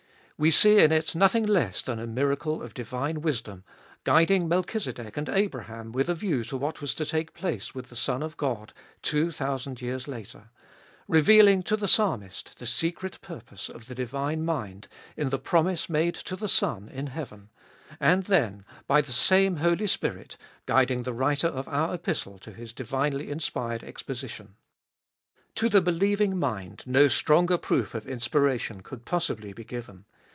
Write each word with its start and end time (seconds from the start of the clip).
We 0.43 0.49
see 0.49 0.79
in 0.79 0.91
it 0.91 1.13
nothing 1.13 1.45
less 1.45 1.83
than 1.83 1.99
a 1.99 2.07
miracle 2.07 2.63
of 2.63 2.73
divine 2.73 3.21
wisdom, 3.21 3.63
guiding 4.03 4.47
Melchizedek 4.47 5.15
and 5.15 5.29
Abraham 5.29 5.91
with 5.91 6.09
a 6.09 6.15
view 6.15 6.43
to 6.45 6.57
what 6.57 6.81
was 6.81 6.95
to 6.95 7.05
take 7.05 7.35
place 7.35 7.75
with 7.75 7.89
the 7.89 7.95
Son 7.95 8.23
of 8.23 8.37
God 8.37 8.73
two 9.03 9.29
thousand 9.31 9.83
years 9.83 10.07
later; 10.07 10.49
revealing 11.07 11.61
to 11.61 11.77
the 11.77 11.87
Psalmist 11.87 12.57
the 12.57 12.65
secret 12.65 13.21
purpose 13.21 13.69
of 13.69 13.85
the 13.85 13.93
divine 13.93 14.43
mind 14.43 14.87
in 15.15 15.29
the 15.29 15.37
promise 15.37 15.87
made 15.87 16.15
to 16.15 16.35
the 16.35 16.47
Son 16.49 16.89
in 16.89 17.05
heaven; 17.05 17.51
and 17.99 18.23
then, 18.23 18.65
by 18.87 18.99
the 18.99 19.11
same 19.11 19.57
Holy 19.57 19.85
Spirit, 19.85 20.37
guiding 20.65 21.03
the 21.03 21.13
writer 21.13 21.49
of 21.49 21.67
our 21.67 21.93
Epistle 21.93 22.39
to 22.39 22.51
his 22.51 22.73
divinely 22.73 23.29
inspired 23.29 23.83
exposition. 23.83 24.55
To 25.53 25.69
the 25.69 25.81
believing 25.81 26.39
mind 26.39 26.81
no 26.87 27.09
stronger 27.09 27.59
proof 27.59 27.93
of 27.93 28.07
inspiration 28.07 28.81
could 28.81 29.05
possibly 29.05 29.53
be 29.53 29.63
given. 29.63 30.05